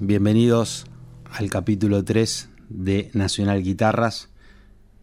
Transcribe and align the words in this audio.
Bienvenidos 0.00 0.86
al 1.30 1.50
capítulo 1.50 2.04
3 2.04 2.48
de 2.68 3.10
Nacional 3.12 3.62
Guitarras 3.62 4.28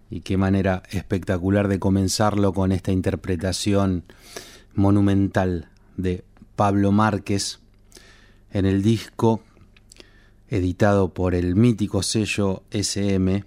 y 0.10 0.20
qué 0.20 0.36
manera 0.36 0.84
espectacular 0.90 1.70
de 1.70 1.80
comenzarlo 1.80 2.52
con 2.52 2.74
esta 2.74 2.92
interpretación 2.92 4.04
monumental 4.74 5.70
de 5.96 6.26
Pablo 6.58 6.92
Márquez 6.92 7.60
en 8.52 8.66
el 8.66 8.84
disco 8.84 9.42
editado 10.50 11.14
por 11.14 11.36
el 11.36 11.56
mítico 11.56 12.04
sello 12.04 12.64
SM. 12.72 13.46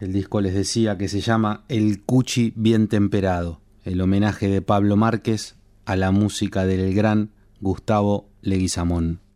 El 0.00 0.12
disco 0.12 0.40
les 0.40 0.54
decía 0.54 0.98
que 0.98 1.06
se 1.06 1.20
llama 1.20 1.62
El 1.68 2.02
Cuchi 2.02 2.52
Bien 2.56 2.88
Temperado, 2.88 3.60
el 3.84 4.00
homenaje 4.00 4.48
de 4.48 4.60
Pablo 4.60 4.96
Márquez 4.96 5.54
a 5.84 5.94
la 5.94 6.10
música 6.10 6.66
del 6.66 6.94
gran 6.94 7.30
Gustavo 7.60 8.28
Leguizamón. 8.42 9.29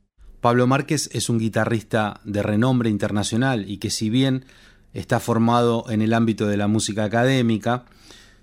Pablo 0.44 0.66
Márquez 0.66 1.08
es 1.14 1.30
un 1.30 1.38
guitarrista 1.38 2.20
de 2.22 2.42
renombre 2.42 2.90
internacional 2.90 3.64
y 3.66 3.78
que 3.78 3.88
si 3.88 4.10
bien 4.10 4.44
está 4.92 5.18
formado 5.18 5.86
en 5.88 6.02
el 6.02 6.12
ámbito 6.12 6.46
de 6.46 6.58
la 6.58 6.68
música 6.68 7.04
académica, 7.04 7.86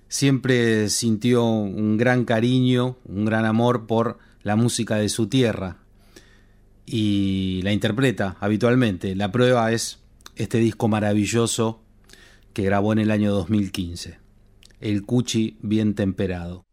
siempre 0.08 0.90
sintió 0.90 1.46
un 1.46 1.98
gran 1.98 2.26
cariño, 2.26 2.98
un 3.06 3.26
gran 3.26 3.46
amor 3.46 3.86
por 3.86 4.18
la 4.42 4.56
música 4.56 4.96
de 4.96 5.10
su 5.10 5.28
tierra 5.28 5.78
y 6.88 7.62
la 7.62 7.72
interpreta 7.72 8.36
habitualmente. 8.40 9.16
La 9.16 9.32
prueba 9.32 9.72
es 9.72 10.00
este 10.36 10.58
disco 10.58 10.88
maravilloso 10.88 11.84
que 12.54 12.64
grabó 12.64 12.94
en 12.94 12.98
el 12.98 13.12
año 13.12 13.32
2015, 13.32 14.18
El 14.80 15.06
Cuchi 15.06 15.60
bien 15.62 15.94
temperado. 15.94 16.66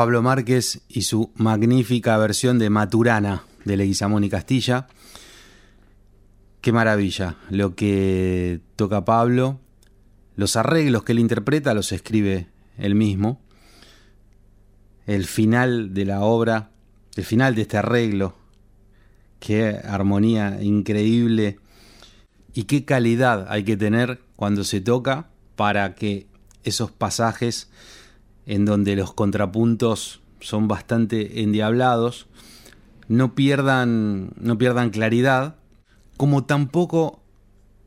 Pablo 0.00 0.22
Márquez 0.22 0.80
y 0.88 1.02
su 1.02 1.30
magnífica 1.34 2.16
versión 2.16 2.58
de 2.58 2.70
Maturana 2.70 3.44
de 3.66 3.76
Leguizamón 3.76 4.24
y 4.24 4.30
Castilla. 4.30 4.86
Qué 6.62 6.72
maravilla 6.72 7.36
lo 7.50 7.74
que 7.74 8.62
toca 8.76 9.04
Pablo. 9.04 9.60
Los 10.36 10.56
arreglos 10.56 11.02
que 11.02 11.12
él 11.12 11.18
interpreta 11.18 11.74
los 11.74 11.92
escribe 11.92 12.48
él 12.78 12.94
mismo. 12.94 13.42
El 15.04 15.26
final 15.26 15.92
de 15.92 16.06
la 16.06 16.22
obra, 16.22 16.70
el 17.16 17.24
final 17.26 17.54
de 17.54 17.60
este 17.60 17.76
arreglo, 17.76 18.36
qué 19.38 19.82
armonía 19.84 20.62
increíble 20.62 21.58
y 22.54 22.62
qué 22.62 22.86
calidad 22.86 23.48
hay 23.50 23.64
que 23.64 23.76
tener 23.76 24.22
cuando 24.34 24.64
se 24.64 24.80
toca 24.80 25.28
para 25.56 25.94
que 25.94 26.26
esos 26.64 26.90
pasajes 26.90 27.68
en 28.50 28.64
donde 28.64 28.96
los 28.96 29.14
contrapuntos 29.14 30.22
son 30.40 30.66
bastante 30.66 31.40
endiablados, 31.42 32.26
no 33.06 33.36
pierdan, 33.36 34.32
no 34.40 34.58
pierdan 34.58 34.90
claridad, 34.90 35.54
como 36.16 36.42
tampoco 36.44 37.22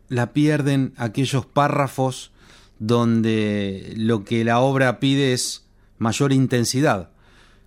la 0.07 0.31
pierden 0.31 0.93
aquellos 0.95 1.45
párrafos 1.45 2.31
donde 2.79 3.91
lo 3.97 4.23
que 4.23 4.45
la 4.45 4.61
obra 4.61 5.01
pide 5.01 5.33
es 5.33 5.65
mayor 5.97 6.31
intensidad, 6.31 7.09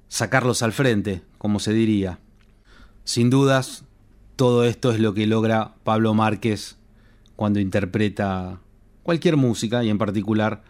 sacarlos 0.09 0.63
al 0.63 0.73
frente, 0.73 1.21
como 1.37 1.61
se 1.61 1.75
diría. 1.75 2.19
Sin 3.05 3.29
dudas, 3.29 3.85
todo 4.37 4.65
esto 4.65 4.91
es 4.91 5.01
lo 5.01 5.13
que 5.13 5.27
logra 5.27 5.75
Pablo 5.85 6.15
Márquez 6.15 6.79
cuando 7.37 7.61
interpreta 7.61 8.59
cualquier 9.03 9.37
música 9.37 9.85
y 9.85 9.91
en 9.91 9.99
particular 9.99 10.65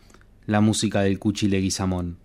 la 0.46 0.60
música 0.60 1.02
del 1.02 1.18
Cuchi 1.18 1.48
Leguizamón. 1.48 2.18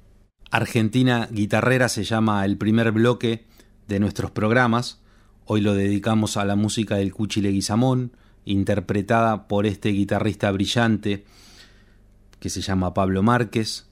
Argentina 0.52 1.28
Guitarrera 1.32 1.90
se 1.90 2.04
llama 2.04 2.46
el 2.46 2.58
primer 2.58 2.92
bloque 2.92 3.46
de 3.88 4.00
nuestros 4.00 4.32
programas. 4.32 5.02
Hoy 5.46 5.62
lo 5.62 5.74
dedicamos 5.74 6.38
a 6.38 6.46
la 6.46 6.56
música 6.56 6.96
del 6.96 7.14
Cuchi 7.14 7.42
Leguizamón, 7.42 8.12
interpretada 8.46 9.48
por 9.48 9.66
este 9.66 9.90
guitarrista 9.90 10.52
brillante 10.52 11.26
que 12.40 12.50
se 12.50 12.62
llama 12.62 12.94
Pablo 12.94 13.24
Márquez. 13.24 13.88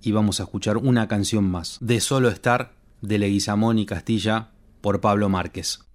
Y 0.00 0.12
vamos 0.12 0.40
a 0.40 0.44
escuchar 0.44 0.76
una 0.76 1.08
canción 1.08 1.48
más, 1.48 1.78
de 1.80 2.00
Solo 2.00 2.28
Estar, 2.28 2.72
de 3.00 3.18
Leguizamón 3.18 3.78
y 3.78 3.86
Castilla, 3.86 4.50
por 4.80 5.00
Pablo 5.00 5.28
Márquez. 5.28 5.87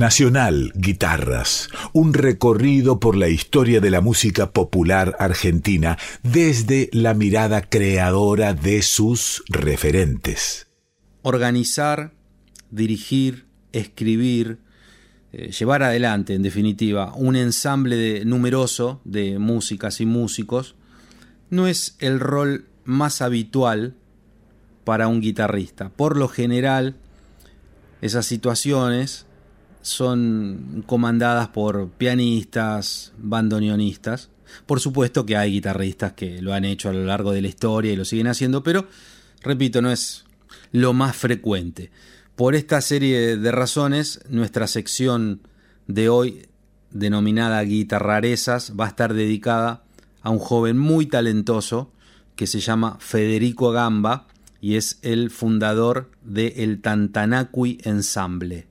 Nacional 0.00 0.72
Guitarras, 0.76 1.68
un 1.92 2.14
recorrido 2.14 3.00
por 3.00 3.18
la 3.18 3.28
historia 3.28 3.82
de 3.82 3.90
la 3.90 4.00
música 4.00 4.50
popular 4.50 5.14
argentina 5.18 5.98
desde 6.22 6.88
la 6.94 7.12
mirada 7.12 7.60
creadora 7.60 8.54
de 8.54 8.80
sus 8.80 9.44
referentes. 9.50 10.68
Organizar, 11.20 12.14
dirigir, 12.70 13.44
escribir, 13.72 14.60
eh, 15.34 15.50
llevar 15.50 15.82
adelante, 15.82 16.32
en 16.32 16.44
definitiva, 16.44 17.12
un 17.14 17.36
ensamble 17.36 18.24
numeroso 18.24 19.02
de 19.04 19.38
músicas 19.38 20.00
y 20.00 20.06
músicos, 20.06 20.76
no 21.50 21.66
es 21.66 21.96
el 21.98 22.20
rol 22.20 22.64
más 22.84 23.20
habitual 23.20 23.96
para 24.84 25.08
un 25.08 25.20
guitarrista. 25.20 25.90
Por 25.90 26.16
lo 26.16 26.28
general, 26.28 26.96
esas 28.00 28.24
situaciones 28.24 29.26
son 29.82 30.84
comandadas 30.86 31.48
por 31.48 31.88
pianistas, 31.90 33.12
bandoneonistas. 33.18 34.30
Por 34.66 34.80
supuesto 34.80 35.24
que 35.24 35.36
hay 35.36 35.52
guitarristas 35.52 36.12
que 36.12 36.42
lo 36.42 36.52
han 36.52 36.64
hecho 36.64 36.88
a 36.88 36.92
lo 36.92 37.04
largo 37.04 37.32
de 37.32 37.42
la 37.42 37.48
historia 37.48 37.92
y 37.92 37.96
lo 37.96 38.04
siguen 38.04 38.26
haciendo, 38.26 38.62
pero 38.62 38.86
repito, 39.42 39.80
no 39.80 39.90
es 39.90 40.24
lo 40.72 40.92
más 40.92 41.16
frecuente. 41.16 41.90
Por 42.36 42.54
esta 42.54 42.80
serie 42.80 43.36
de 43.36 43.52
razones, 43.52 44.20
nuestra 44.28 44.66
sección 44.66 45.42
de 45.86 46.08
hoy, 46.08 46.46
denominada 46.90 47.60
Guitarrarezas, 47.62 48.72
va 48.78 48.86
a 48.86 48.88
estar 48.88 49.14
dedicada 49.14 49.84
a 50.22 50.30
un 50.30 50.38
joven 50.38 50.78
muy 50.78 51.06
talentoso 51.06 51.92
que 52.36 52.46
se 52.46 52.60
llama 52.60 52.96
Federico 53.00 53.70
Gamba 53.72 54.26
y 54.60 54.76
es 54.76 54.98
el 55.02 55.30
fundador 55.30 56.10
de 56.22 56.54
el 56.58 56.80
Tantanacui 56.80 57.78
Ensemble. 57.84 58.69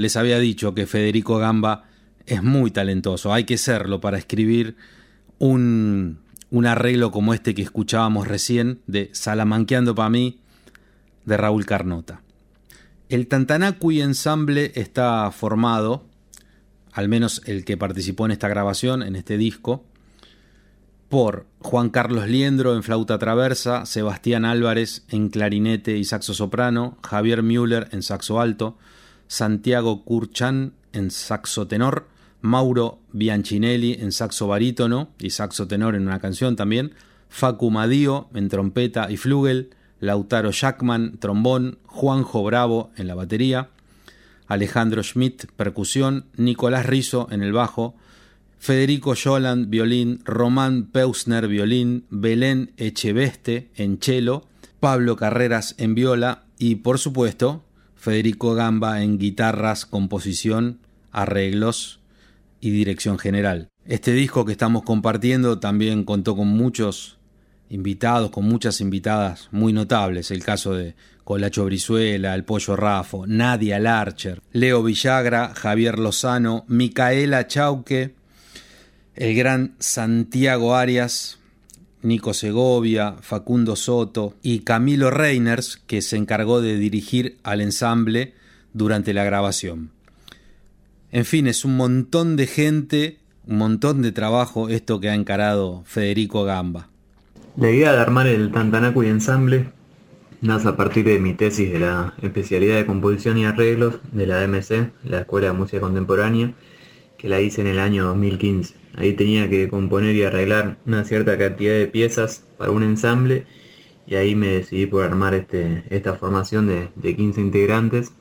Les 0.00 0.16
había 0.16 0.38
dicho 0.38 0.74
que 0.74 0.86
Federico 0.86 1.36
Gamba 1.38 1.84
es 2.26 2.42
muy 2.42 2.70
talentoso, 2.70 3.34
hay 3.34 3.44
que 3.44 3.58
serlo 3.58 4.00
para 4.00 4.16
escribir 4.16 4.76
un, 5.38 6.18
un 6.50 6.66
arreglo 6.66 7.10
como 7.10 7.34
este 7.34 7.54
que 7.54 7.62
escuchábamos 7.62 8.26
recién 8.26 8.80
de 8.86 9.10
Salamanqueando 9.12 9.94
para 9.94 10.08
mí 10.08 10.40
de 11.26 11.36
Raúl 11.36 11.66
Carnota. 11.66 12.22
El 13.10 13.26
Tantanacui 13.26 14.00
Ensemble 14.00 14.72
está 14.74 15.30
formado, 15.32 16.06
al 16.92 17.08
menos 17.08 17.42
el 17.44 17.66
que 17.66 17.76
participó 17.76 18.24
en 18.24 18.32
esta 18.32 18.48
grabación, 18.48 19.02
en 19.02 19.16
este 19.16 19.36
disco, 19.36 19.84
por 21.10 21.44
Juan 21.58 21.90
Carlos 21.90 22.26
Liendro 22.26 22.74
en 22.74 22.82
flauta 22.84 23.18
traversa, 23.18 23.84
Sebastián 23.84 24.46
Álvarez 24.46 25.04
en 25.08 25.28
clarinete 25.28 25.98
y 25.98 26.04
saxo 26.04 26.32
soprano, 26.32 26.96
Javier 27.02 27.42
Müller 27.42 27.88
en 27.90 28.02
saxo 28.02 28.40
alto, 28.40 28.78
Santiago 29.30 30.02
Curchan 30.02 30.72
en 30.92 31.12
saxo 31.12 31.68
tenor, 31.68 32.08
Mauro 32.40 32.98
Bianchinelli 33.12 33.92
en 34.00 34.10
saxo 34.10 34.48
barítono 34.48 35.10
y 35.20 35.30
saxo 35.30 35.68
tenor 35.68 35.94
en 35.94 36.08
una 36.08 36.18
canción 36.18 36.56
también, 36.56 36.94
Facu 37.28 37.70
Madío 37.70 38.28
en 38.34 38.48
trompeta 38.48 39.08
y 39.08 39.16
flugel, 39.16 39.70
Lautaro 40.00 40.50
Jackman, 40.50 41.18
trombón, 41.20 41.78
Juanjo 41.86 42.42
Bravo 42.42 42.90
en 42.96 43.06
la 43.06 43.14
batería, 43.14 43.68
Alejandro 44.48 45.04
Schmidt, 45.04 45.44
percusión, 45.56 46.24
Nicolás 46.36 46.86
Rizo 46.86 47.28
en 47.30 47.44
el 47.44 47.52
bajo, 47.52 47.94
Federico 48.58 49.14
Joland, 49.14 49.70
violín, 49.70 50.22
Román 50.24 50.86
Peusner, 50.86 51.46
violín, 51.46 52.04
Belén 52.10 52.72
Echeveste 52.78 53.70
en 53.76 54.00
cello, 54.00 54.42
Pablo 54.80 55.14
Carreras 55.14 55.76
en 55.78 55.94
viola 55.94 56.42
y, 56.58 56.76
por 56.76 56.98
supuesto, 56.98 57.62
Federico 58.00 58.54
Gamba 58.54 59.02
en 59.02 59.18
guitarras, 59.18 59.84
composición, 59.84 60.78
arreglos 61.12 62.00
y 62.58 62.70
dirección 62.70 63.18
general. 63.18 63.68
Este 63.84 64.12
disco 64.12 64.46
que 64.46 64.52
estamos 64.52 64.84
compartiendo 64.84 65.58
también 65.58 66.04
contó 66.04 66.34
con 66.34 66.48
muchos 66.48 67.18
invitados, 67.68 68.30
con 68.30 68.46
muchas 68.46 68.80
invitadas 68.80 69.48
muy 69.52 69.74
notables, 69.74 70.30
el 70.30 70.42
caso 70.42 70.72
de 70.72 70.94
Colacho 71.24 71.66
Brizuela, 71.66 72.34
el 72.34 72.44
Pollo 72.44 72.74
Rafo, 72.74 73.26
Nadia 73.26 73.78
Larcher, 73.78 74.40
Leo 74.52 74.82
Villagra, 74.82 75.52
Javier 75.54 75.98
Lozano, 75.98 76.64
Micaela 76.68 77.46
Chauque, 77.48 78.14
el 79.14 79.34
gran 79.36 79.74
Santiago 79.78 80.74
Arias, 80.74 81.39
Nico 82.02 82.34
Segovia, 82.34 83.16
Facundo 83.20 83.76
Soto 83.76 84.34
y 84.42 84.60
Camilo 84.60 85.10
Reiners, 85.10 85.76
que 85.86 86.02
se 86.02 86.16
encargó 86.16 86.60
de 86.60 86.76
dirigir 86.76 87.38
al 87.42 87.60
ensamble 87.60 88.34
durante 88.72 89.12
la 89.12 89.24
grabación. 89.24 89.90
En 91.12 91.24
fin, 91.24 91.46
es 91.46 91.64
un 91.64 91.76
montón 91.76 92.36
de 92.36 92.46
gente, 92.46 93.18
un 93.46 93.58
montón 93.58 94.02
de 94.02 94.12
trabajo 94.12 94.68
esto 94.68 95.00
que 95.00 95.10
ha 95.10 95.14
encarado 95.14 95.82
Federico 95.84 96.44
Gamba. 96.44 96.88
La 97.56 97.70
idea 97.70 97.92
de 97.92 97.98
armar 97.98 98.26
el 98.26 98.52
Tantanacu 98.52 99.02
y 99.02 99.08
ensamble 99.08 99.70
nace 100.40 100.68
a 100.68 100.76
partir 100.76 101.04
de 101.04 101.18
mi 101.18 101.34
tesis 101.34 101.70
de 101.72 101.80
la 101.80 102.14
especialidad 102.22 102.76
de 102.76 102.86
composición 102.86 103.38
y 103.38 103.44
arreglos 103.44 103.96
de 104.12 104.26
la 104.26 104.40
DMC, 104.40 104.92
la 105.04 105.20
Escuela 105.20 105.48
de 105.48 105.52
Música 105.52 105.80
Contemporánea, 105.80 106.54
que 107.18 107.28
la 107.28 107.40
hice 107.40 107.60
en 107.60 107.66
el 107.66 107.78
año 107.78 108.04
2015. 108.04 108.79
Ahí 108.96 109.12
tenía 109.14 109.48
que 109.48 109.68
componer 109.68 110.14
y 110.16 110.24
arreglar 110.24 110.78
una 110.86 111.04
cierta 111.04 111.38
cantidad 111.38 111.74
de 111.74 111.86
piezas 111.86 112.44
para 112.58 112.70
un 112.70 112.82
ensamble 112.82 113.46
y 114.06 114.16
ahí 114.16 114.34
me 114.34 114.48
decidí 114.48 114.86
por 114.86 115.04
armar 115.04 115.34
este, 115.34 115.84
esta 115.90 116.14
formación 116.14 116.66
de, 116.66 116.88
de 116.96 117.16
15 117.16 117.40
integrantes 117.40 118.12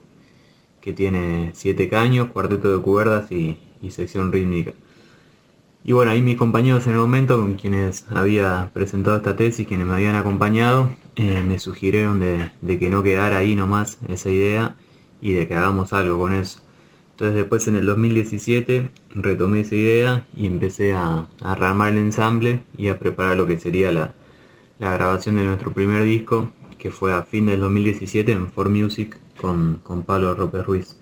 que 0.82 0.94
tiene 0.94 1.52
7 1.54 1.90
caños, 1.90 2.30
cuarteto 2.32 2.76
de 2.76 2.82
cuerdas 2.82 3.32
y 3.32 3.58
sección 3.90 4.32
rítmica. 4.32 4.74
Y 5.84 5.94
bueno, 5.94 6.12
ahí 6.12 6.22
mis 6.22 6.38
compañeros 6.38 6.86
en 6.88 6.94
el 6.94 7.00
momento 7.00 7.38
con 7.38 7.56
quienes 7.56 8.06
había 8.10 8.70
presentado 8.74 9.18
esta 9.18 9.36
tesis, 9.36 9.66
quienes 9.66 9.88
me 9.88 9.94
habían 9.94 10.16
acompañado, 10.16 10.92
eh, 11.16 11.42
me 11.48 11.58
sugirieron 11.58 12.20
de, 12.20 12.52
que 12.80 12.90
no 12.90 13.02
quedara 13.02 13.38
ahí 13.38 13.56
nomás 13.56 13.98
esa 14.10 14.30
idea 14.30 14.76
y 15.22 15.34
de 15.34 15.48
que 15.48 15.56
hagamos 15.56 15.94
algo 15.94 16.20
con 16.20 16.34
eso. 16.34 16.60
Entonces 17.20 17.36
después 17.36 17.68
en 17.68 17.76
el 17.76 17.86
2017 17.86 18.92
retomé 19.10 19.60
esa 19.60 19.76
idea 19.76 20.26
y 20.38 20.46
empecé 20.46 20.94
a, 20.94 21.28
a 21.42 21.52
armar 21.52 21.92
el 21.92 21.98
ensamble 21.98 22.64
y 22.78 22.88
a 22.88 22.98
preparar 22.98 23.36
lo 23.36 23.46
que 23.46 23.60
sería 23.60 23.92
la, 23.92 24.14
grabación 24.80 25.36
de 25.36 25.44
nuestro 25.44 25.74
primer 25.74 26.06
disco, 26.06 26.50
que 26.78 26.92
fue 26.92 27.12
a 27.12 27.24
fin 27.24 27.48
del 27.48 27.60
2017 27.60 28.32
en 28.32 28.50
For 28.50 28.70
Music 28.70 29.18
con, 29.36 29.82
con 29.84 30.04
Pablo 30.04 30.34
López 30.34 30.66
Ruiz. 30.66 30.99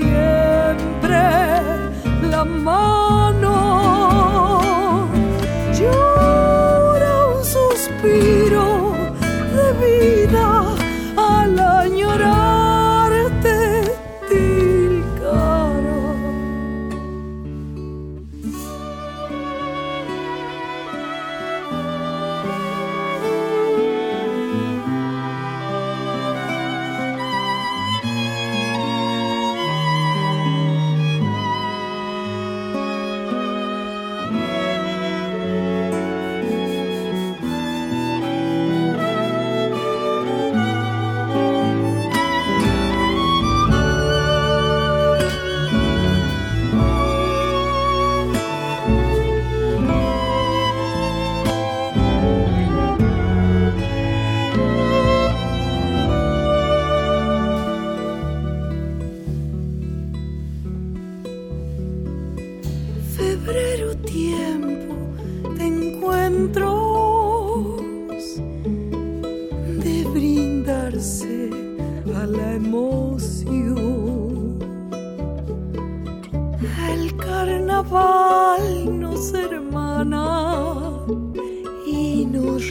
cielo. 0.00 0.29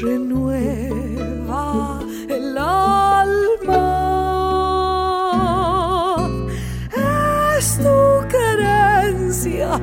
Renueva 0.01 1.63
el 2.29 2.57
alma. 2.57 3.85
Es 7.57 7.77
tu 7.77 8.27
querencia 8.29 9.79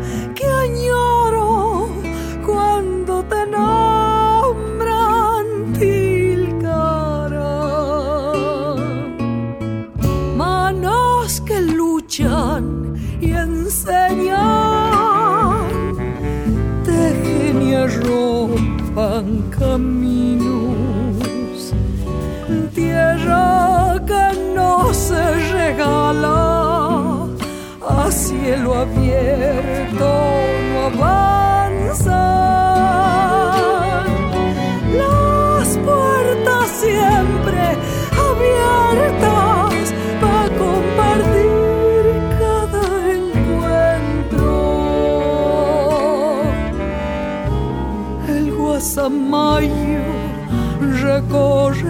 caminos, 19.76 21.74
tierra 22.74 24.00
que 24.06 24.54
no 24.54 24.94
se 24.94 25.22
regala, 25.52 27.28
a 27.86 28.10
cielo 28.10 28.74
abierto 28.74 30.08
no 30.72 30.86
avanza. 30.86 31.45
знаю, 49.46 50.02
вже 50.80 51.22
кожен. 51.30 51.86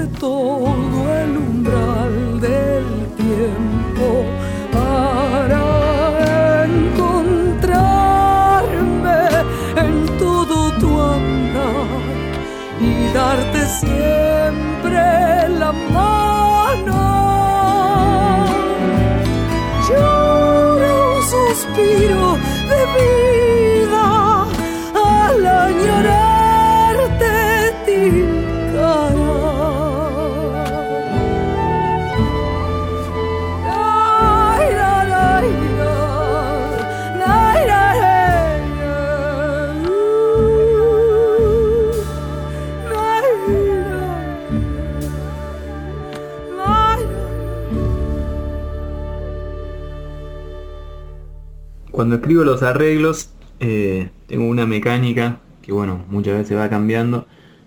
Cuando 51.97 52.17
escribo 52.17 52.45
los 52.45 52.63
arreglos, 52.63 53.31
eh, 53.59 54.11
tengo 54.27 54.47
una 54.47 54.67
mecánica 54.67 55.41
que, 55.63 55.73
bueno, 55.73 56.05
muchas 56.11 56.37
veces 56.37 56.55
va 56.55 56.69
cambiando, 56.69 57.25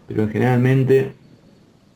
pero 0.07 0.27
generalmente 0.27 1.13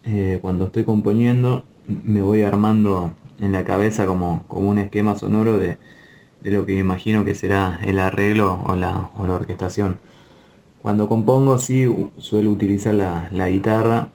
eh, 0.04 0.40
cuando 0.42 0.66
estoy 0.66 0.84
componiendo 0.84 1.64
me 1.88 2.24
voy 2.24 2.42
armando 2.42 3.14
en 3.40 3.52
la 3.52 3.64
cabeza 3.64 4.08
como, 4.08 4.46
como 4.48 4.72
un 4.72 4.80
esquema 4.80 5.16
sonoro 5.16 5.60
de, 5.60 5.78
de 6.42 6.50
lo 6.50 6.66
que 6.66 6.76
imagino 6.76 7.24
que 7.24 7.36
será 7.36 7.80
el 7.84 8.00
arreglo 8.00 8.64
o 8.66 8.76
la, 8.76 9.12
o 9.16 9.28
la 9.28 9.36
orquestación. 9.36 10.00
Cuando 10.82 11.08
compongo 11.08 11.60
sí 11.60 11.86
suelo 12.18 12.50
utilizar 12.50 12.96
la, 12.96 13.30
la 13.32 13.48
guitarra 13.48 14.08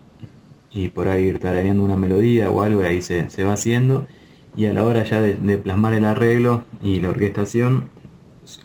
y 0.73 0.89
por 0.89 1.07
ahí 1.07 1.27
ir 1.27 1.39
tarareando 1.39 1.85
una 1.85 1.97
melodía 1.97 2.51
o 2.51 2.63
algo 2.63 2.83
y 2.83 2.87
ahí 2.87 3.01
se, 3.01 3.31
se 3.31 3.45
va 3.45 3.53
haciendo. 3.53 4.09
Y 4.57 4.67
a 4.67 4.73
la 4.73 4.83
hora 4.83 5.05
ya 5.05 5.21
de 5.21 5.59
plasmar 5.59 5.95
el 5.95 6.05
arreglo 6.05 6.65
y 6.83 6.99
la 6.99 7.11
orquestación 7.11 7.97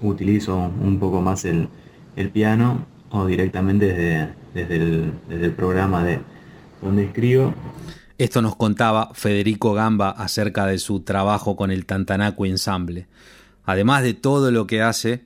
utilizo 0.02 0.58
un 0.58 1.00
poco 1.00 1.22
más 1.22 1.46
el, 1.46 1.68
el 2.16 2.30
piano 2.30 2.86
o 3.12 3.26
directamente 3.26 3.88
desde, 3.88 4.34
desde, 4.54 4.76
el, 4.76 5.14
desde 5.30 5.46
el 5.46 5.54
programa 5.54 6.04
de 6.04 6.20
donde 6.82 7.06
escribo. 7.06 7.54
Esto 8.18 8.42
nos 8.42 8.56
contaba 8.56 9.12
Federico 9.14 9.74
Gamba 9.74 10.10
acerca 10.10 10.66
de 10.66 10.78
su 10.78 11.02
trabajo 11.02 11.56
con 11.56 11.72
el 11.72 11.86
Tantanacu 11.86 12.46
Ensemble. 12.46 13.08
Además 13.66 14.04
de 14.04 14.14
todo 14.14 14.52
lo 14.52 14.68
que 14.68 14.82
hace 14.82 15.26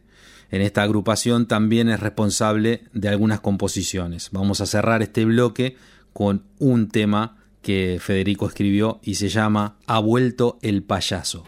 en 0.52 0.62
esta 0.62 0.84
agrupación, 0.84 1.48
también 1.48 1.90
es 1.90 2.00
responsable 2.00 2.84
de 2.94 3.10
algunas 3.10 3.42
composiciones. 3.42 4.30
Vamos 4.32 4.62
a 4.62 4.66
cerrar 4.66 5.02
este 5.02 5.26
bloque 5.26 5.76
con 6.14 6.44
un 6.60 6.88
tema 6.88 7.38
que 7.62 8.00
Federico 8.00 8.48
escribió 8.48 9.00
y 9.04 9.16
se 9.16 9.28
llama 9.28 9.76
Ha 9.88 10.00
vuelto 10.00 10.58
el 10.62 10.84
payaso. 10.84 11.44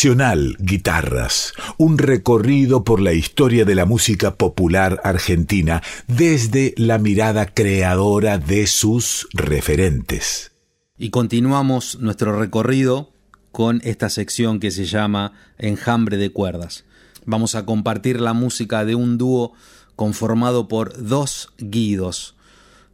Nacional 0.00 0.56
Guitarras, 0.58 1.52
un 1.76 1.98
recorrido 1.98 2.84
por 2.84 3.02
la 3.02 3.12
historia 3.12 3.66
de 3.66 3.74
la 3.74 3.84
música 3.84 4.36
popular 4.36 4.98
argentina 5.04 5.82
desde 6.08 6.72
la 6.78 6.96
mirada 6.96 7.44
creadora 7.44 8.38
de 8.38 8.66
sus 8.66 9.28
referentes. 9.34 10.52
Y 10.96 11.10
continuamos 11.10 11.98
nuestro 12.00 12.40
recorrido 12.40 13.12
con 13.52 13.82
esta 13.84 14.08
sección 14.08 14.58
que 14.58 14.70
se 14.70 14.86
llama 14.86 15.34
Enjambre 15.58 16.16
de 16.16 16.32
cuerdas. 16.32 16.86
Vamos 17.26 17.54
a 17.54 17.66
compartir 17.66 18.22
la 18.22 18.32
música 18.32 18.86
de 18.86 18.94
un 18.94 19.18
dúo 19.18 19.52
conformado 19.96 20.66
por 20.66 21.06
dos 21.06 21.52
Guidos, 21.58 22.36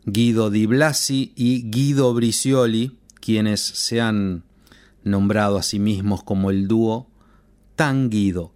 Guido 0.07 0.51
Di 0.51 0.66
Blasi 0.66 1.33
y 1.37 1.71
Guido 1.71 2.12
Bricioli, 2.14 2.99
quienes 3.21 3.61
se 3.61 4.01
han 4.01 4.42
nombrado 5.07 5.57
a 5.57 5.62
sí 5.62 5.79
mismos 5.79 6.23
como 6.23 6.51
el 6.51 6.69
dúo 6.69 7.09
Tanguido. 7.77 8.53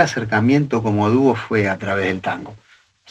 Acercamiento 0.00 0.82
como 0.82 1.10
dúo 1.10 1.34
fue 1.34 1.68
a 1.68 1.78
través 1.78 2.06
del 2.06 2.20
tango. 2.20 2.56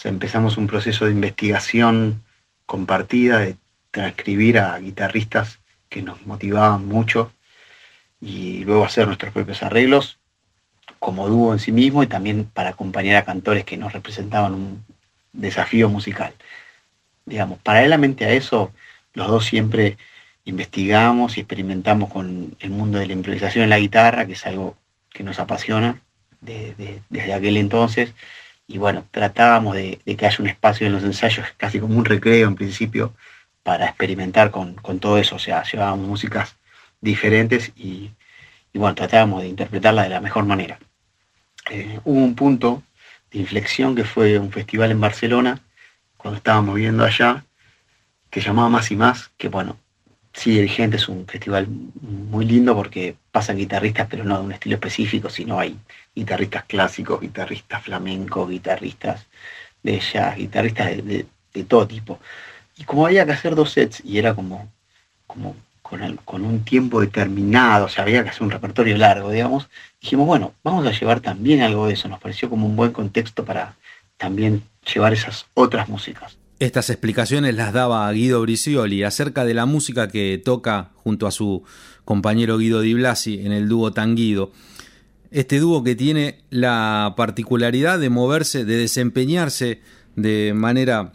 empezamos 0.03 0.57
un 0.57 0.67
proceso 0.67 1.05
de 1.05 1.11
investigación 1.11 2.23
compartida, 2.65 3.39
de 3.39 3.55
transcribir 3.91 4.59
a 4.59 4.77
guitarristas 4.79 5.59
que 5.89 6.01
nos 6.01 6.25
motivaban 6.25 6.85
mucho 6.87 7.31
y 8.19 8.63
luego 8.65 8.85
hacer 8.85 9.07
nuestros 9.07 9.33
propios 9.33 9.63
arreglos 9.63 10.19
como 10.99 11.29
dúo 11.29 11.53
en 11.53 11.59
sí 11.59 11.71
mismo 11.71 12.03
y 12.03 12.07
también 12.07 12.45
para 12.45 12.71
acompañar 12.71 13.17
a 13.17 13.25
cantores 13.25 13.63
que 13.63 13.77
nos 13.77 13.93
representaban 13.93 14.53
un 14.53 14.85
desafío 15.33 15.89
musical. 15.89 16.33
Digamos, 17.25 17.59
paralelamente 17.59 18.25
a 18.25 18.31
eso, 18.31 18.71
los 19.13 19.27
dos 19.27 19.45
siempre 19.45 19.97
investigamos 20.45 21.37
y 21.37 21.41
experimentamos 21.41 22.11
con 22.11 22.55
el 22.59 22.69
mundo 22.69 22.99
de 22.99 23.07
la 23.07 23.13
improvisación 23.13 23.63
en 23.63 23.69
la 23.69 23.79
guitarra, 23.79 24.25
que 24.25 24.33
es 24.33 24.45
algo 24.45 24.75
que 25.09 25.23
nos 25.23 25.39
apasiona 25.39 26.01
desde 26.41 27.33
aquel 27.33 27.57
entonces. 27.57 28.13
Y 28.67 28.77
bueno, 28.77 29.05
tratábamos 29.11 29.75
de, 29.75 29.99
que 30.05 30.25
haya 30.25 30.37
un 30.39 30.47
espacio 30.47 30.87
en 30.87 30.93
los 30.93 31.03
ensayos, 31.03 31.45
casi 31.57 31.79
como 31.79 31.97
un 31.97 32.05
recreo 32.05 32.47
en 32.47 32.55
principio, 32.55 33.13
para 33.63 33.85
experimentar 33.85 34.51
con, 34.51 34.75
todo 34.99 35.17
eso. 35.17 35.35
O 35.35 35.39
sea, 35.39 35.63
llevábamos 35.63 36.07
músicas 36.07 36.55
diferentes 37.01 37.71
y, 37.75 38.11
bueno, 38.73 38.95
tratábamos 38.95 39.41
de 39.41 39.49
interpretarla 39.49 40.03
de 40.03 40.09
la 40.09 40.21
mejor 40.21 40.45
manera. 40.45 40.79
Eh, 41.69 41.99
hubo 42.03 42.19
un 42.19 42.35
punto 42.35 42.83
de 43.31 43.39
inflexión 43.39 43.95
que 43.95 44.03
fue 44.03 44.37
un 44.39 44.51
festival 44.51 44.91
en 44.91 45.01
Barcelona, 45.01 45.61
cuando 46.17 46.37
estábamos 46.37 46.75
viendo 46.75 47.03
allá, 47.03 47.45
que 48.29 48.41
llamaba 48.41 48.69
Más 48.69 48.91
y 48.91 48.95
Más, 48.95 49.29
que 49.37 49.47
bueno, 49.47 49.77
Sí, 50.35 50.59
el 50.59 50.69
Gente 50.69 50.97
es 50.97 51.07
un 51.07 51.25
festival 51.25 51.67
muy 51.67 52.45
lindo 52.45 52.75
porque 52.75 53.15
pasan 53.31 53.57
guitarristas, 53.57 54.07
pero 54.09 54.23
no 54.25 54.37
de 54.37 54.43
un 54.45 54.51
estilo 54.51 54.75
específico, 54.75 55.29
sino 55.29 55.59
hay 55.59 55.77
guitarristas 56.13 56.65
clásicos, 56.65 57.21
guitarristas 57.21 57.83
flamencos, 57.83 58.49
guitarristas 58.49 59.25
de 59.81 59.99
jazz, 59.99 60.35
guitarristas 60.37 60.97
de, 61.05 61.25
todo 61.67 61.87
tipo. 61.87 62.19
Y 62.77 62.83
como 62.83 63.05
había 63.05 63.25
que 63.25 63.31
hacer 63.31 63.55
dos 63.55 63.71
sets 63.71 64.01
y 64.03 64.19
era 64.19 64.35
como, 64.35 64.69
como 65.25 65.55
con, 65.81 66.17
con, 66.25 66.43
un 66.43 66.65
tiempo 66.65 66.99
determinado, 67.01 67.85
o 67.85 67.89
sea, 67.89 68.03
había 68.03 68.23
que 68.23 68.29
hacer 68.29 68.43
un 68.43 68.51
repertorio 68.51 68.97
largo, 68.97 69.31
digamos, 69.31 69.69
dijimos, 70.01 70.27
bueno, 70.27 70.53
vamos 70.63 70.85
a 70.85 70.91
llevar 70.91 71.21
también 71.21 71.61
algo 71.61 71.87
de 71.87 71.93
eso. 71.93 72.09
Nos 72.09 72.19
pareció 72.19 72.49
como 72.49 72.67
un 72.67 72.75
buen 72.75 72.91
contexto 72.91 73.45
para 73.45 73.75
también 74.17 74.63
llevar 74.93 75.13
esas 75.13 75.45
otras 75.53 75.87
músicas. 75.89 76.37
Estas 76.59 76.89
explicaciones 76.89 77.53
las 77.55 77.73
daba 77.73 78.09
Guido 78.13 78.41
Bricioli 78.41 79.03
acerca 79.03 79.43
de 79.43 79.53
la 79.53 79.65
música 79.65 80.07
que 80.07 80.41
toca 80.43 80.91
junto 80.95 81.27
a 81.27 81.31
su 81.31 81.63
compañero 82.05 82.57
Guido 82.57 82.79
Di 82.79 82.93
Blasi 82.93 83.45
en 83.45 83.51
el 83.51 83.67
dúo 83.67 83.91
Tanguido. 83.91 84.51
Este 85.31 85.59
dúo 85.59 85.83
que 85.83 85.95
tiene 85.95 86.39
la 86.49 87.13
particularidad 87.17 87.99
de 87.99 88.09
moverse, 88.09 88.63
de 88.63 88.77
desempeñarse 88.77 89.81
de 90.15 90.53
manera 90.55 91.11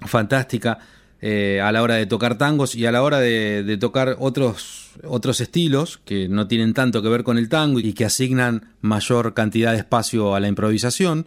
fantástica 0.00 0.80
eh, 1.20 1.60
a 1.60 1.70
la 1.70 1.82
hora 1.82 1.94
de 1.94 2.06
tocar 2.06 2.36
tangos 2.36 2.74
y 2.74 2.84
a 2.84 2.90
la 2.90 3.04
hora 3.04 3.20
de, 3.20 3.76
tocar 3.78 4.16
otros, 4.18 4.90
otros 5.04 5.40
estilos 5.40 6.00
que 6.04 6.28
no 6.28 6.48
tienen 6.48 6.74
tanto 6.74 7.00
que 7.00 7.08
ver 7.08 7.22
con 7.22 7.38
el 7.38 7.48
tango 7.48 7.78
y 7.78 7.92
que 7.92 8.04
asignan 8.04 8.72
mayor 8.80 9.32
cantidad 9.32 9.70
de 9.70 9.78
espacio 9.78 10.34
a 10.34 10.40
la 10.40 10.48
improvisación. 10.48 11.26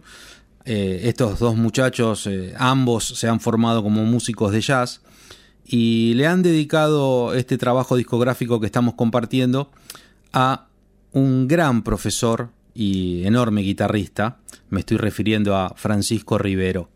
Eh, 0.68 1.08
estos 1.08 1.38
dos 1.38 1.54
muchachos, 1.54 2.26
eh, 2.26 2.52
ambos 2.58 3.04
se 3.04 3.28
han 3.28 3.38
formado 3.38 3.84
como 3.84 4.02
músicos 4.04 4.50
de 4.50 4.60
jazz 4.60 5.00
y 5.64 6.14
le 6.14 6.26
han 6.26 6.42
dedicado 6.42 7.34
este 7.34 7.56
trabajo 7.56 7.94
discográfico 7.94 8.58
que 8.58 8.66
estamos 8.66 8.94
compartiendo 8.94 9.70
a 10.32 10.66
un 11.12 11.46
gran 11.46 11.84
profesor 11.84 12.50
y 12.74 13.24
enorme 13.24 13.60
guitarrista. 13.62 14.38
Me 14.68 14.80
estoy 14.80 14.96
refiriendo 14.96 15.54
a 15.54 15.72
Francisco 15.76 16.36
Rivero. 16.36 16.88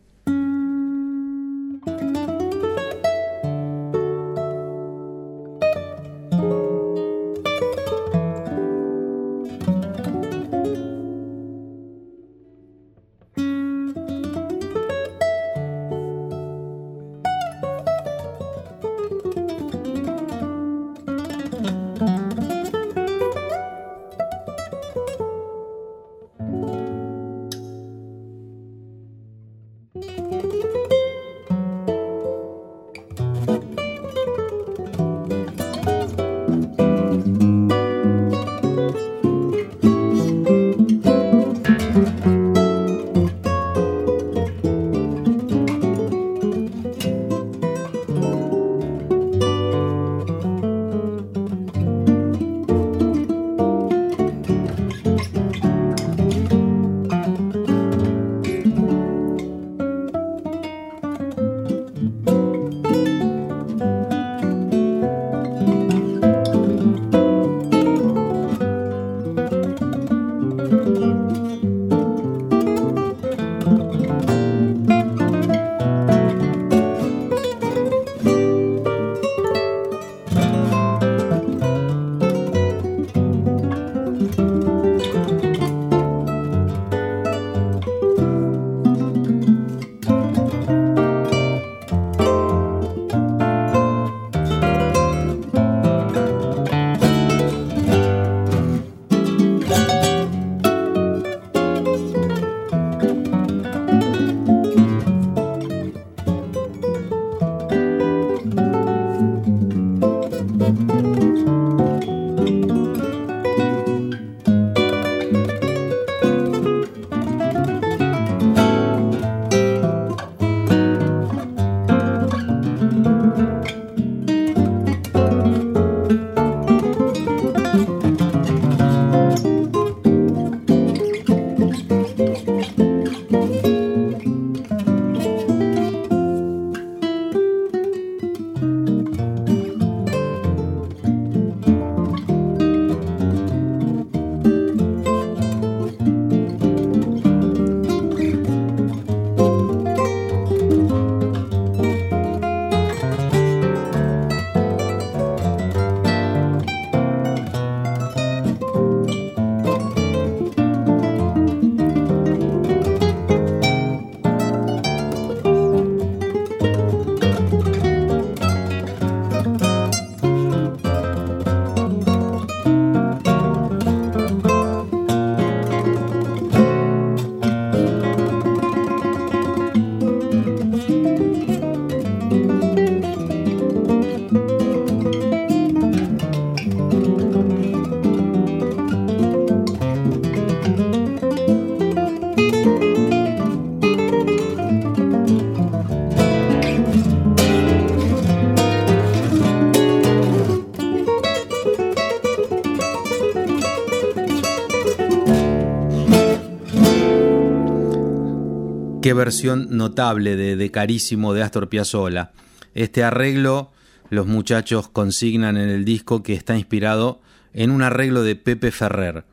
Versión 209.13 209.67
notable 209.69 210.35
de, 210.35 210.55
de 210.55 210.71
Carísimo 210.71 211.33
de 211.33 211.43
Astor 211.43 211.69
Piazzolla. 211.69 212.31
Este 212.73 213.03
arreglo 213.03 213.71
los 214.11 214.27
muchachos 214.27 214.89
consignan 214.89 215.55
en 215.55 215.69
el 215.69 215.85
disco 215.85 216.21
que 216.21 216.33
está 216.33 216.57
inspirado 216.57 217.21
en 217.53 217.71
un 217.71 217.81
arreglo 217.81 218.23
de 218.23 218.35
Pepe 218.35 218.71
Ferrer. 218.71 219.23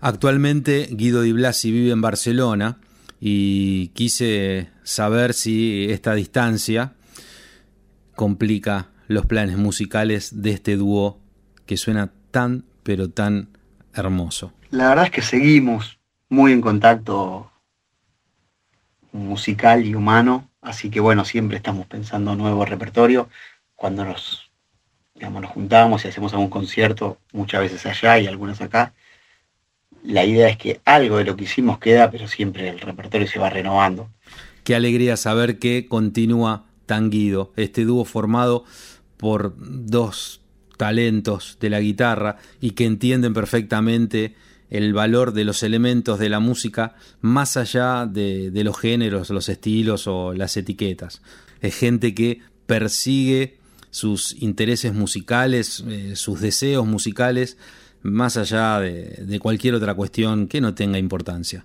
Actualmente 0.00 0.86
Guido 0.92 1.22
Di 1.22 1.32
Blasi 1.32 1.72
vive 1.72 1.92
en 1.92 2.02
Barcelona 2.02 2.78
y 3.20 3.88
quise 3.88 4.68
saber 4.82 5.32
si 5.32 5.86
esta 5.90 6.14
distancia 6.14 6.92
complica 8.14 8.88
los 9.06 9.24
planes 9.24 9.56
musicales 9.56 10.42
de 10.42 10.50
este 10.50 10.76
dúo 10.76 11.20
que 11.64 11.78
suena 11.78 12.12
tan 12.30 12.64
pero 12.82 13.08
tan 13.08 13.48
hermoso. 13.94 14.52
La 14.70 14.90
verdad 14.90 15.06
es 15.06 15.10
que 15.10 15.22
seguimos 15.22 15.98
muy 16.28 16.52
en 16.52 16.60
contacto 16.60 17.50
musical 19.12 19.84
y 19.86 19.94
humano, 19.94 20.48
así 20.60 20.90
que 20.90 21.00
bueno, 21.00 21.24
siempre 21.24 21.56
estamos 21.56 21.86
pensando 21.86 22.34
nuevo 22.34 22.64
repertorio. 22.64 23.28
Cuando 23.74 24.04
nos, 24.04 24.50
digamos, 25.14 25.42
nos 25.42 25.50
juntamos 25.50 26.04
y 26.04 26.08
hacemos 26.08 26.32
algún 26.32 26.50
concierto, 26.50 27.18
muchas 27.32 27.60
veces 27.60 27.86
allá 27.86 28.18
y 28.18 28.26
algunas 28.26 28.60
acá, 28.60 28.92
la 30.02 30.24
idea 30.24 30.48
es 30.48 30.56
que 30.56 30.80
algo 30.84 31.18
de 31.18 31.24
lo 31.24 31.36
que 31.36 31.44
hicimos 31.44 31.78
queda, 31.78 32.10
pero 32.10 32.28
siempre 32.28 32.68
el 32.68 32.80
repertorio 32.80 33.26
se 33.26 33.38
va 33.38 33.50
renovando. 33.50 34.08
Qué 34.64 34.74
alegría 34.74 35.16
saber 35.16 35.58
que 35.58 35.86
continúa 35.88 36.64
Tanguido, 36.86 37.52
este 37.56 37.84
dúo 37.84 38.04
formado 38.04 38.64
por 39.18 39.54
dos 39.58 40.40
talentos 40.78 41.58
de 41.60 41.70
la 41.70 41.80
guitarra 41.80 42.36
y 42.60 42.70
que 42.70 42.86
entienden 42.86 43.34
perfectamente 43.34 44.34
el 44.70 44.92
valor 44.92 45.32
de 45.32 45.44
los 45.44 45.62
elementos 45.62 46.18
de 46.18 46.28
la 46.28 46.40
música 46.40 46.94
más 47.20 47.56
allá 47.56 48.06
de, 48.06 48.50
los 48.64 48.78
géneros, 48.78 49.30
los 49.30 49.48
estilos 49.48 50.06
o 50.06 50.34
las 50.34 50.56
etiquetas. 50.56 51.22
Es 51.60 51.76
gente 51.76 52.14
que 52.14 52.40
persigue 52.66 53.58
sus 53.90 54.40
intereses 54.40 54.92
musicales, 54.92 55.82
eh, 55.88 56.14
sus 56.14 56.40
deseos 56.40 56.86
musicales, 56.86 57.56
más 58.02 58.36
allá 58.36 58.78
de 58.80 59.40
cualquier 59.40 59.74
otra 59.74 59.94
cuestión 59.94 60.46
que 60.46 60.60
no 60.60 60.74
tenga 60.74 60.98
importancia. 60.98 61.64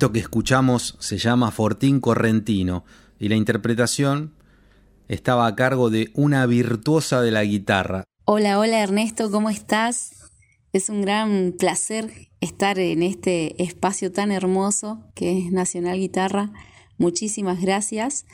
Esto 0.00 0.12
que 0.12 0.20
escuchamos 0.20 0.96
se 0.98 1.18
llama 1.18 1.50
Fortín 1.50 2.00
Correntino 2.00 2.86
y 3.18 3.28
la 3.28 3.36
interpretación 3.36 4.32
estaba 5.08 5.46
a 5.46 5.54
cargo 5.54 5.90
de 5.90 6.10
una 6.14 6.46
virtuosa 6.46 7.20
de 7.20 7.30
la 7.30 7.44
guitarra. 7.44 8.04
Hola, 8.24 8.58
hola 8.58 8.80
Ernesto, 8.80 9.30
¿cómo 9.30 9.50
estás? 9.50 10.30
Es 10.72 10.88
un 10.88 11.02
gran 11.02 11.54
placer 11.58 12.30
estar 12.40 12.78
en 12.78 13.02
este 13.02 13.62
espacio 13.62 14.10
tan 14.10 14.32
hermoso 14.32 15.04
que 15.14 15.36
es 15.36 15.52
Nacional 15.52 15.98
Guitarra. 15.98 16.50
Muchísimas 16.96 17.60
gracias. 17.60 18.24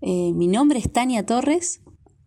Eh, 0.00 0.32
mi 0.34 0.48
nombre 0.48 0.80
es 0.80 0.92
Tania 0.92 1.24
Torres, 1.24 1.80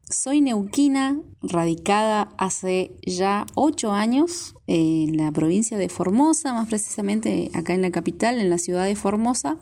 soy 0.09 0.41
neuquina, 0.41 1.21
radicada 1.41 2.33
hace 2.37 2.95
ya 3.05 3.45
ocho 3.55 3.91
años 3.91 4.55
en 4.65 5.17
la 5.17 5.31
provincia 5.31 5.77
de 5.77 5.89
Formosa, 5.89 6.53
más 6.53 6.67
precisamente 6.67 7.51
acá 7.53 7.73
en 7.73 7.81
la 7.81 7.91
capital, 7.91 8.39
en 8.39 8.49
la 8.49 8.57
ciudad 8.57 8.85
de 8.85 8.95
Formosa. 8.95 9.57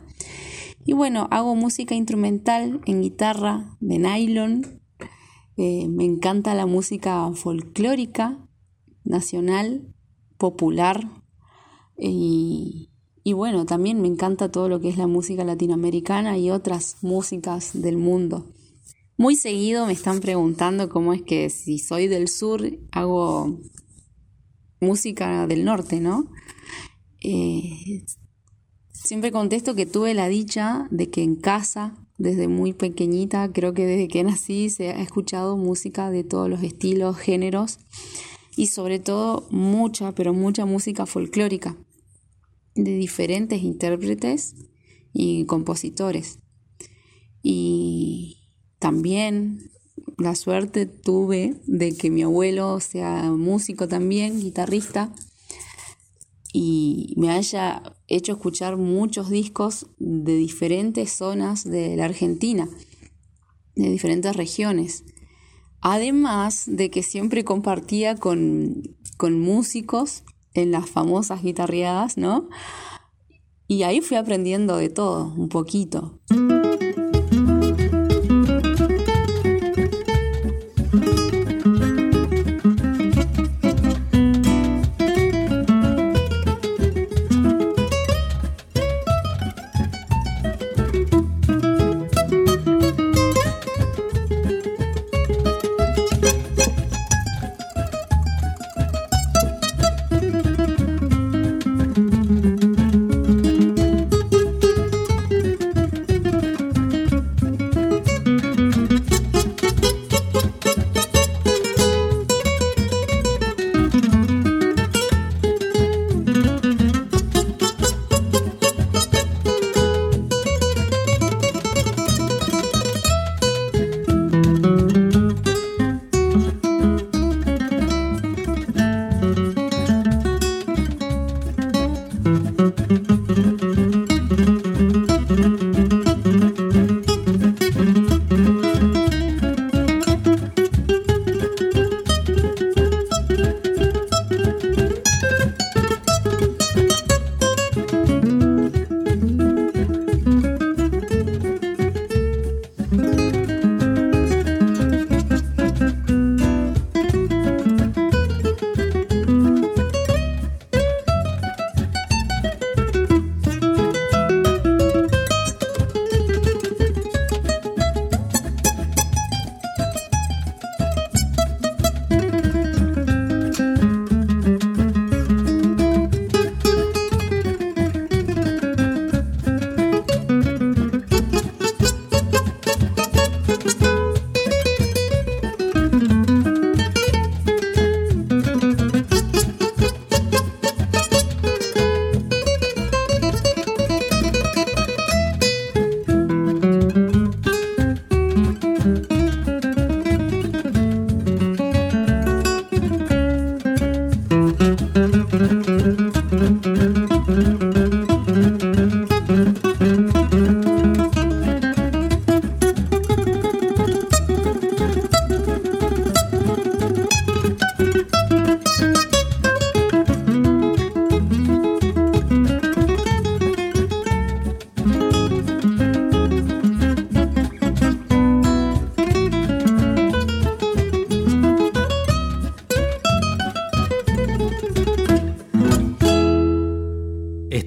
Y 0.84 0.92
bueno, 0.92 1.26
hago 1.30 1.56
música 1.56 1.94
instrumental 1.94 2.80
en 2.86 3.02
guitarra 3.02 3.76
de 3.80 3.98
nylon. 3.98 4.80
Eh, 5.56 5.88
me 5.88 6.04
encanta 6.04 6.54
la 6.54 6.66
música 6.66 7.28
folclórica, 7.34 8.38
nacional, 9.02 9.92
popular. 10.38 11.08
Y, 11.98 12.90
y 13.24 13.32
bueno, 13.32 13.66
también 13.66 14.00
me 14.00 14.06
encanta 14.06 14.52
todo 14.52 14.68
lo 14.68 14.78
que 14.80 14.90
es 14.90 14.96
la 14.96 15.08
música 15.08 15.42
latinoamericana 15.42 16.38
y 16.38 16.50
otras 16.50 16.98
músicas 17.02 17.70
del 17.82 17.96
mundo. 17.96 18.46
Muy 19.18 19.34
seguido 19.34 19.86
me 19.86 19.94
están 19.94 20.20
preguntando 20.20 20.90
cómo 20.90 21.14
es 21.14 21.22
que 21.22 21.48
si 21.48 21.78
soy 21.78 22.06
del 22.06 22.28
sur 22.28 22.62
hago 22.92 23.58
música 24.78 25.46
del 25.46 25.64
norte, 25.64 26.00
¿no? 26.00 26.30
Eh, 27.22 28.04
siempre 28.92 29.32
contesto 29.32 29.74
que 29.74 29.86
tuve 29.86 30.12
la 30.12 30.28
dicha 30.28 30.86
de 30.90 31.08
que 31.08 31.22
en 31.22 31.36
casa, 31.36 31.96
desde 32.18 32.46
muy 32.46 32.74
pequeñita, 32.74 33.50
creo 33.52 33.72
que 33.72 33.86
desde 33.86 34.08
que 34.08 34.22
nací, 34.22 34.68
se 34.68 34.90
ha 34.90 35.00
escuchado 35.00 35.56
música 35.56 36.10
de 36.10 36.22
todos 36.22 36.50
los 36.50 36.62
estilos, 36.62 37.16
géneros 37.16 37.78
y 38.54 38.66
sobre 38.66 38.98
todo 38.98 39.48
mucha, 39.50 40.12
pero 40.12 40.34
mucha 40.34 40.66
música 40.66 41.06
folclórica 41.06 41.74
de 42.74 42.96
diferentes 42.98 43.62
intérpretes 43.62 44.56
y 45.14 45.46
compositores. 45.46 46.38
Y 47.42 48.35
también 48.78 49.70
la 50.18 50.34
suerte 50.34 50.86
tuve 50.86 51.54
de 51.66 51.96
que 51.96 52.10
mi 52.10 52.22
abuelo 52.22 52.80
sea 52.80 53.30
músico 53.32 53.88
también, 53.88 54.40
guitarrista, 54.40 55.12
y 56.52 57.12
me 57.16 57.30
haya 57.30 57.82
hecho 58.08 58.32
escuchar 58.32 58.78
muchos 58.78 59.28
discos 59.28 59.88
de 59.98 60.36
diferentes 60.36 61.12
zonas 61.12 61.64
de 61.64 61.96
la 61.96 62.06
Argentina, 62.06 62.66
de 63.74 63.90
diferentes 63.90 64.34
regiones. 64.34 65.04
Además 65.82 66.64
de 66.66 66.90
que 66.90 67.02
siempre 67.02 67.44
compartía 67.44 68.16
con, 68.16 68.96
con 69.18 69.38
músicos 69.38 70.24
en 70.54 70.70
las 70.70 70.88
famosas 70.88 71.42
guitarreadas, 71.42 72.16
¿no? 72.16 72.48
Y 73.68 73.82
ahí 73.82 74.00
fui 74.00 74.16
aprendiendo 74.16 74.76
de 74.78 74.88
todo, 74.88 75.34
un 75.36 75.50
poquito. 75.50 76.20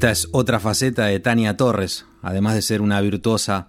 Es 0.10 0.28
otra 0.32 0.60
faceta 0.60 1.06
de 1.06 1.20
Tania 1.20 1.56
Torres. 1.56 2.06
Además 2.24 2.56
de 2.56 2.64
ser 2.64 2.82
una 2.82 3.00
virtuosa 3.00 3.68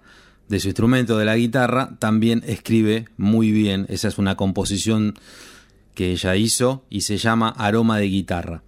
de 0.49 0.59
su 0.59 0.69
instrumento 0.69 1.19
de 1.19 1.25
la 1.25 1.37
guitarra, 1.37 1.95
también 1.99 2.41
escribe 2.47 3.05
muy 3.15 3.51
bien. 3.51 3.85
Esa 3.89 4.07
es 4.07 4.17
una 4.17 4.35
composición 4.35 5.13
que 5.93 6.09
ella 6.09 6.35
hizo 6.35 6.83
y 6.89 7.01
se 7.01 7.17
llama 7.17 7.49
Aroma 7.49 7.99
de 7.99 8.07
Guitarra. 8.07 8.63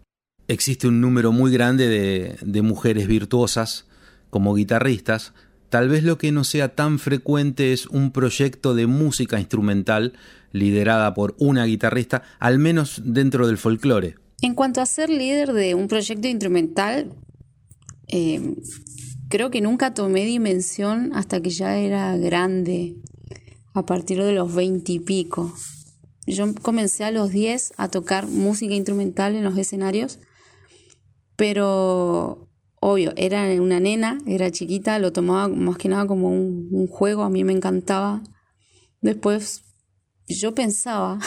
Existe 0.47 0.87
un 0.87 1.01
número 1.01 1.31
muy 1.31 1.51
grande 1.51 1.87
de, 1.87 2.37
de 2.41 2.61
mujeres 2.61 3.07
virtuosas 3.07 3.87
como 4.29 4.53
guitarristas. 4.53 5.33
Tal 5.69 5.89
vez 5.89 6.03
lo 6.03 6.19
que 6.19 6.31
no 6.31 6.43
sea 6.43 6.75
tan 6.75 6.99
frecuente 6.99 7.73
es 7.73 7.87
un 7.87 8.11
proyecto 8.11 8.75
de 8.75 8.85
música 8.85 9.39
instrumental 9.39 10.13
liderada 10.51 11.15
por 11.15 11.33
una 11.39 11.65
guitarrista, 11.65 12.21
al 12.39 12.59
menos 12.59 13.01
dentro 13.03 13.47
del 13.47 13.57
folclore. 13.57 14.15
En 14.43 14.53
cuanto 14.53 14.79
a 14.79 14.85
ser 14.85 15.09
líder 15.09 15.53
de 15.53 15.73
un 15.73 15.87
proyecto 15.87 16.27
instrumental, 16.27 17.09
eh, 18.15 18.55
creo 19.27 19.49
que 19.49 19.59
nunca 19.59 19.95
tomé 19.95 20.23
dimensión 20.23 21.11
hasta 21.15 21.41
que 21.41 21.49
ya 21.49 21.77
era 21.79 22.15
grande, 22.15 22.95
a 23.73 23.87
partir 23.87 24.21
de 24.21 24.33
los 24.33 24.53
veinte 24.53 24.91
y 24.91 24.99
pico. 24.99 25.51
Yo 26.27 26.53
comencé 26.61 27.05
a 27.05 27.11
los 27.11 27.31
10 27.31 27.73
a 27.77 27.89
tocar 27.89 28.27
música 28.27 28.75
instrumental 28.75 29.35
en 29.35 29.43
los 29.43 29.57
escenarios, 29.57 30.19
pero 31.35 32.51
obvio, 32.79 33.13
era 33.15 33.45
una 33.59 33.79
nena, 33.79 34.19
era 34.27 34.51
chiquita, 34.51 34.99
lo 34.99 35.11
tomaba 35.11 35.47
más 35.47 35.77
que 35.77 35.89
nada 35.89 36.05
como 36.05 36.29
un, 36.29 36.85
juego, 36.87 37.23
a 37.23 37.31
mí 37.31 37.43
me 37.43 37.53
encantaba. 37.53 38.21
Después 39.01 39.63
yo 40.27 40.53
pensaba 40.53 41.17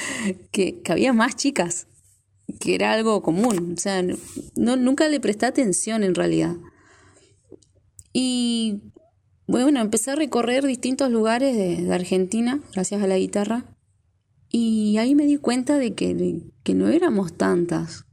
que, 0.50 0.82
había 0.88 1.12
más 1.12 1.36
chicas, 1.36 1.86
que 2.60 2.74
era 2.74 2.92
algo 2.92 3.22
común, 3.22 3.74
o 3.76 3.80
sea, 3.80 4.02
no, 4.02 4.76
nunca 4.76 5.08
le 5.08 5.20
presté 5.20 5.46
atención 5.46 6.02
en 6.04 6.14
realidad. 6.14 6.56
Y 8.12 8.82
bueno, 9.46 9.80
empecé 9.80 10.10
a 10.10 10.16
recorrer 10.16 10.64
distintos 10.66 11.10
lugares 11.10 11.56
de, 11.56 11.92
Argentina 11.92 12.60
gracias 12.72 13.02
a 13.02 13.06
la 13.06 13.18
guitarra 13.18 13.76
y 14.48 14.98
ahí 14.98 15.14
me 15.14 15.26
di 15.26 15.36
cuenta 15.38 15.78
de 15.78 15.94
que, 15.94 16.42
que 16.62 16.74
no 16.74 16.88
éramos 16.88 17.36
tantas. 17.36 18.04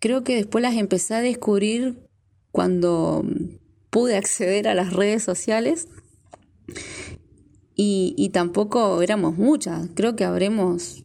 Creo 0.00 0.24
que 0.24 0.34
después 0.34 0.62
las 0.62 0.74
empecé 0.74 1.14
a 1.14 1.20
descubrir 1.20 2.08
cuando 2.50 3.24
pude 3.90 4.16
acceder 4.16 4.68
a 4.68 4.74
las 4.74 4.92
redes 4.92 5.22
sociales 5.22 5.88
y, 7.74 8.14
y, 8.16 8.30
tampoco 8.30 9.00
éramos 9.02 9.36
muchas. 9.36 9.88
Creo 9.94 10.16
que 10.16 10.24
habremos, 10.24 11.04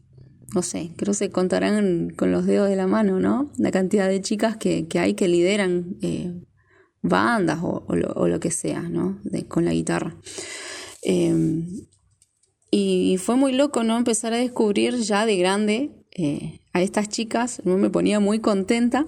no 0.53 0.61
sé, 0.61 0.91
creo 0.95 1.11
que 1.11 1.17
se 1.17 1.29
contarán 1.29 2.09
con 2.11 2.31
los 2.31 2.45
dedos 2.45 2.69
de 2.69 2.75
la 2.75 2.87
mano, 2.87 3.19
¿no? 3.19 3.51
La 3.57 3.71
cantidad 3.71 4.07
de 4.07 4.21
chicas 4.21 4.57
que, 4.57 4.87
que 4.87 4.99
hay 4.99 5.13
que 5.13 5.27
lideran 5.27 5.97
eh, 6.01 6.33
bandas 7.01 7.59
o, 7.61 7.85
lo, 7.95 8.39
que 8.39 8.51
sea, 8.51 8.81
¿no? 8.81 9.19
con 9.47 9.65
la 9.65 9.73
guitarra. 9.73 10.15
Em, 11.01 11.67
y, 12.71 13.17
fue 13.17 13.35
muy 13.35 13.53
loco, 13.53 13.83
¿no? 13.83 13.97
Empezar 13.97 14.33
a 14.33 14.37
descubrir 14.37 14.95
ya 14.95 15.25
de 15.25 15.37
grande 15.37 15.91
eh, 16.11 16.59
a 16.73 16.81
estas 16.81 17.09
chicas. 17.09 17.61
Me 17.65 17.89
ponía 17.89 18.19
muy 18.19 18.39
contenta. 18.39 19.05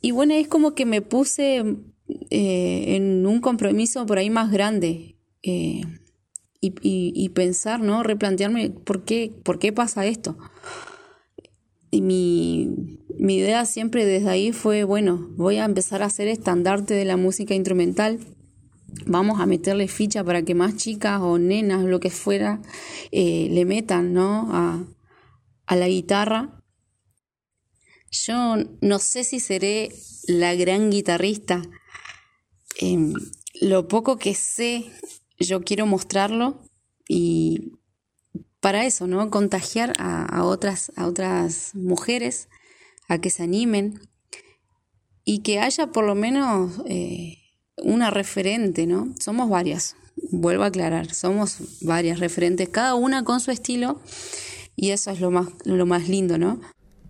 Y 0.00 0.12
bueno, 0.12 0.34
es 0.34 0.48
como 0.48 0.74
que 0.74 0.86
me 0.86 1.02
puse 1.02 1.64
eh, 2.30 2.96
en 2.96 3.26
un 3.26 3.40
compromiso 3.40 4.06
por 4.06 4.18
ahí 4.18 4.30
más 4.30 4.50
grande. 4.50 5.16
Eh, 6.62 6.72
y, 6.82 7.12
y, 7.14 7.28
pensar, 7.30 7.80
¿no? 7.80 8.02
Replantearme 8.02 8.70
por 8.70 9.04
qué, 9.04 9.32
por 9.44 9.58
qué 9.58 9.72
pasa 9.72 10.06
esto. 10.06 10.36
Y 11.90 12.02
mi, 12.02 12.98
mi 13.18 13.36
idea 13.36 13.64
siempre 13.66 14.04
desde 14.04 14.28
ahí 14.28 14.52
fue, 14.52 14.84
bueno, 14.84 15.28
voy 15.36 15.56
a 15.56 15.64
empezar 15.64 16.02
a 16.02 16.06
hacer 16.06 16.28
estandarte 16.28 16.94
de 16.94 17.04
la 17.04 17.16
música 17.16 17.54
instrumental. 17.54 18.20
Vamos 19.06 19.40
a 19.40 19.46
meterle 19.46 19.88
ficha 19.88 20.22
para 20.24 20.42
que 20.42 20.54
más 20.54 20.76
chicas 20.76 21.20
o 21.20 21.38
nenas, 21.38 21.84
lo 21.84 22.00
que 22.00 22.10
fuera, 22.10 22.60
eh, 23.12 23.48
le 23.50 23.64
metan 23.64 24.12
¿no? 24.12 24.48
a, 24.52 24.84
a 25.66 25.76
la 25.76 25.88
guitarra. 25.88 26.62
Yo 28.10 28.56
no 28.80 28.98
sé 28.98 29.24
si 29.24 29.38
seré 29.38 29.92
la 30.26 30.54
gran 30.54 30.90
guitarrista. 30.90 31.62
Em, 32.78 33.14
lo 33.60 33.88
poco 33.88 34.16
que 34.16 34.34
sé, 34.34 34.86
yo 35.40 35.62
quiero 35.62 35.86
mostrarlo 35.86 36.60
y 37.08 37.72
para 38.60 38.84
eso, 38.84 39.06
¿no? 39.06 39.30
Contagiar 39.30 39.94
a, 39.98 40.44
otras, 40.44 40.92
a 40.96 41.06
otras 41.06 41.74
mujeres 41.74 42.48
a 43.08 43.18
que 43.18 43.30
se 43.30 43.42
animen 43.42 44.00
y 45.24 45.40
que 45.40 45.58
haya 45.58 45.88
por 45.88 46.04
lo 46.04 46.14
menos 46.14 46.82
eh, 46.86 47.38
una 47.82 48.10
referente, 48.10 48.86
¿no? 48.86 49.14
Somos 49.18 49.48
varias, 49.48 49.96
vuelvo 50.30 50.64
a 50.64 50.66
aclarar, 50.66 51.12
somos 51.12 51.80
varias 51.80 52.20
referentes, 52.20 52.68
cada 52.68 52.94
una 52.94 53.24
con 53.24 53.40
su 53.40 53.50
estilo 53.50 54.00
y 54.76 54.90
eso 54.90 55.10
es 55.10 55.20
lo 55.20 55.30
más, 55.30 55.48
lo 55.64 55.86
más 55.86 56.08
lindo, 56.08 56.38
¿no? 56.38 56.60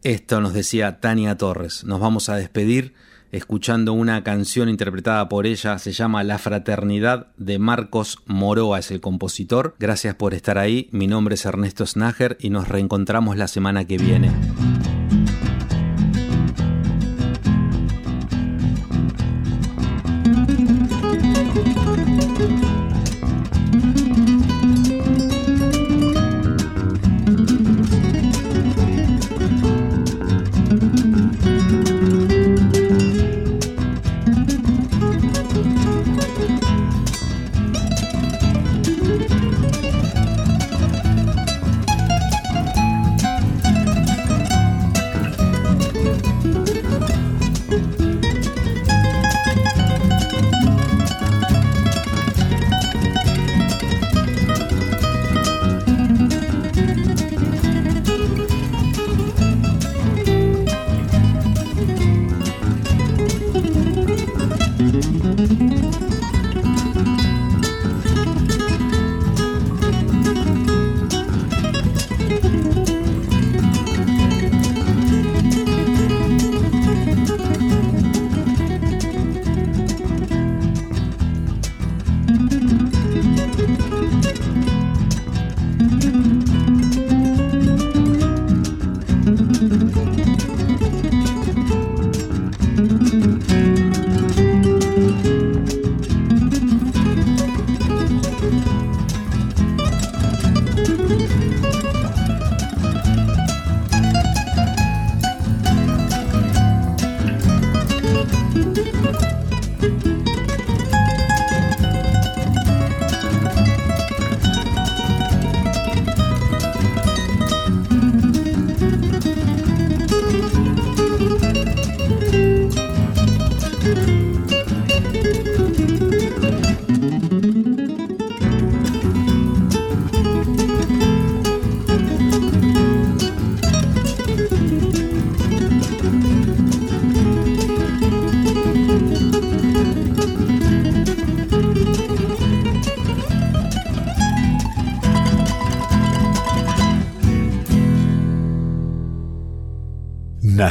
Esto 0.03 0.41
nos 0.41 0.55
decía 0.55 1.01
Tania 1.01 1.37
Torres. 1.37 1.85
Nos 1.85 2.01
vamos 2.01 2.29
a 2.29 2.37
despedir 2.37 2.95
escuchando 3.33 3.93
una 3.93 4.23
canción 4.23 4.69
interpretada 4.69 5.29
por 5.29 5.47
ella, 5.47 5.79
se 5.79 5.93
llama 5.93 6.25
La 6.25 6.39
Fraternidad 6.39 7.29
de 7.37 7.59
Marcos 7.59 8.19
Moroa, 8.27 8.79
es 8.79 8.91
el 8.91 9.01
compositor. 9.01 9.75
Gracias 9.79 10.15
por 10.15 10.35
estar 10.35 10.59
ahí, 10.59 10.89
mi 10.93 11.07
nombre 11.07 11.35
es 11.35 11.45
Ernesto 11.45 11.87
Snager 11.87 12.37
y 12.41 12.51
nos 12.51 12.69
reencontramos 12.69 13.37
la 13.37 13.49
semana 13.49 13.85
que 13.87 13.99
viene. 13.99 14.31